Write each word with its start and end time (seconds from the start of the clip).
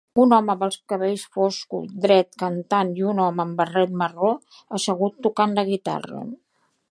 Un 0.21 0.31
home 0.35 0.49
amb 0.51 0.63
els 0.67 0.77
cabells 0.93 1.25
foscos 1.35 1.91
dret 2.05 2.39
cantant 2.45 2.89
i 3.01 3.05
un 3.11 3.23
home 3.27 3.45
amb 3.45 3.61
barret 3.61 3.95
marró 4.03 4.33
assegut 4.79 5.19
tocant 5.27 5.57
la 5.61 5.69
guitarra. 5.73 6.25